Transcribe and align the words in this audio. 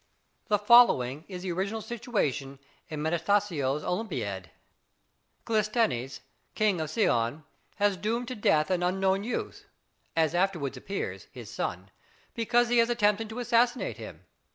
The 0.47 0.57
following 0.57 1.25
is 1.27 1.43
the 1.43 1.51
original 1.51 1.79
situation 1.83 2.57
in 2.89 3.03
Metastasio's 3.03 3.83
"Olimpiade." 3.83 4.47
Clisthenes, 5.45 6.21
King 6.55 6.81
of 6.81 6.89
Sicyon, 6.89 7.43
has 7.75 7.97
doomed 7.97 8.27
to 8.29 8.35
death 8.35 8.71
an 8.71 8.81
unknown 8.81 9.23
youth 9.23 9.65
(as 10.15 10.33
afterwards 10.33 10.75
appears, 10.75 11.27
his 11.31 11.51
son), 11.51 11.67
{SONG 11.67 11.67
FOR 11.67 11.77
AL. 11.77 11.83
WEBER, 11.83 12.33
1778.} 12.33 12.33
(421) 12.33 12.33
because 12.33 12.69
he 12.69 12.77
has 12.79 12.89
attempted 12.89 13.29
to 13.29 13.39
assassinate 13.39 13.97
him. 13.97 14.25